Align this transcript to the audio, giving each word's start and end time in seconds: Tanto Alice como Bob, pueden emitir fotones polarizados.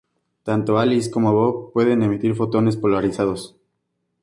Tanto 0.41 0.79
Alice 0.79 1.11
como 1.11 1.31
Bob, 1.31 1.71
pueden 1.73 2.01
emitir 2.01 2.33
fotones 2.33 2.75
polarizados. 2.75 3.55